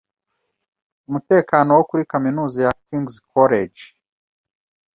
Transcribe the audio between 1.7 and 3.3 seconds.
wo kuri Kaminuza ya King's